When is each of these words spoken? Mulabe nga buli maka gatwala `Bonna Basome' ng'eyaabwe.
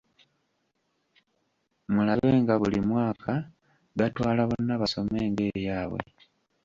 Mulabe 1.93 2.29
nga 2.41 2.55
buli 2.61 2.79
maka 2.89 3.33
gatwala 3.97 4.41
`Bonna 4.45 4.73
Basome' 4.81 5.29
ng'eyaabwe. 5.31 6.01